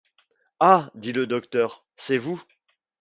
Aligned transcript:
Ah! 0.59 0.89
dit 0.95 1.13
le 1.13 1.27
docteur, 1.27 1.85
c'est 1.95 2.17
vous! 2.17 2.41